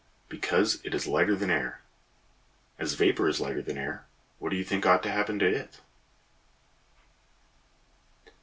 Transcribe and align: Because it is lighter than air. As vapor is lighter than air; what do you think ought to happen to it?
Because 0.29 0.79
it 0.83 0.95
is 0.95 1.05
lighter 1.05 1.35
than 1.35 1.51
air. 1.51 1.81
As 2.79 2.95
vapor 2.95 3.27
is 3.29 3.39
lighter 3.39 3.61
than 3.61 3.77
air; 3.77 4.07
what 4.39 4.49
do 4.49 4.55
you 4.55 4.63
think 4.63 4.83
ought 4.83 5.03
to 5.03 5.11
happen 5.11 5.37
to 5.37 5.45
it? 5.45 5.79